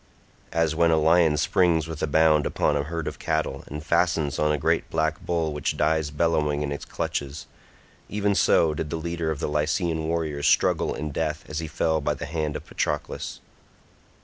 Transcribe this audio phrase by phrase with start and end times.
[0.51, 4.39] As when a lion springs with a bound upon a herd of cattle and fastens
[4.39, 9.29] on a great black bull which dies bellowing in its clutches—even so did the leader
[9.29, 13.41] of the Lycian warriors struggle in death as he fell by the hand of Patroclus.